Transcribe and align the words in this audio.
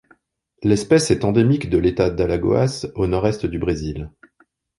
L'espèce 0.63 1.11
est 1.11 1.23
endémique 1.23 1.69
de 1.69 1.77
l'État 1.77 2.09
d'Alagoas 2.09 2.87
au 2.95 3.05
nord-est 3.05 3.45
du 3.45 3.59
Brésil. 3.59 4.09